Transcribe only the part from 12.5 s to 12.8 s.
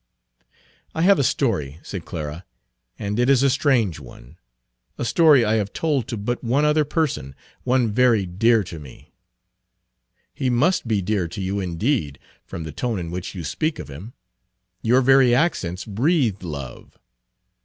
the